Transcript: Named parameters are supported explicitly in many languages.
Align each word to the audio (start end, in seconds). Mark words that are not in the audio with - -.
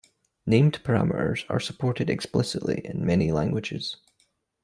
Named 0.47 0.83
parameters 0.83 1.45
are 1.47 1.59
supported 1.59 2.09
explicitly 2.09 2.81
in 2.83 3.05
many 3.05 3.31
languages. 3.31 3.97